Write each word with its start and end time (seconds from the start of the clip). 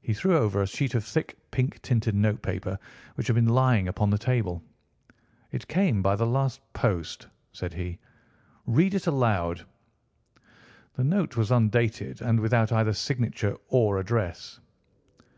He 0.00 0.14
threw 0.14 0.38
over 0.38 0.62
a 0.62 0.66
sheet 0.66 0.94
of 0.94 1.04
thick, 1.04 1.36
pink 1.50 1.82
tinted 1.82 2.14
notepaper 2.14 2.78
which 3.16 3.26
had 3.26 3.36
been 3.36 3.50
lying 3.50 3.82
open 3.90 3.90
upon 3.90 4.08
the 4.10 4.16
table. 4.16 4.62
"It 5.52 5.68
came 5.68 6.00
by 6.00 6.16
the 6.16 6.24
last 6.26 6.62
post," 6.72 7.26
said 7.52 7.74
he. 7.74 7.98
"Read 8.64 8.94
it 8.94 9.06
aloud." 9.06 9.66
The 10.94 11.04
note 11.04 11.36
was 11.36 11.52
undated, 11.52 12.22
and 12.22 12.40
without 12.40 12.72
either 12.72 12.94
signature 12.94 13.58
or 13.68 13.98
address. 13.98 14.60